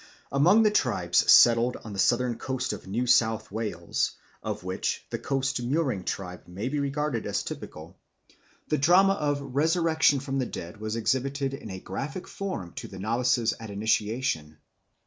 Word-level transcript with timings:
Among 0.31 0.63
the 0.63 0.71
tribes 0.71 1.31
settled 1.31 1.77
on 1.83 1.93
the 1.93 1.99
southern 1.99 2.35
coast 2.39 2.73
of 2.73 2.87
New 2.87 3.05
South 3.05 3.51
Wales, 3.51 4.13
of 4.41 4.63
which 4.63 5.05
the 5.11 5.19
Coast 5.19 5.61
Murring 5.61 6.03
tribe 6.05 6.47
may 6.47 6.69
be 6.69 6.79
regarded 6.79 7.27
as 7.27 7.43
typical, 7.43 7.99
the 8.67 8.79
drama 8.79 9.13
of 9.13 9.53
resurrection 9.53 10.19
from 10.19 10.39
the 10.39 10.47
dead 10.47 10.77
was 10.77 10.95
exhibited 10.95 11.53
in 11.53 11.69
a 11.69 11.79
graphic 11.79 12.27
form 12.27 12.73
to 12.77 12.87
the 12.87 12.97
novices 12.97 13.53
at 13.59 13.69
initiation. 13.69 14.57